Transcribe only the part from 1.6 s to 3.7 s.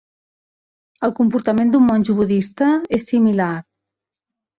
d'un monjo budista és similar.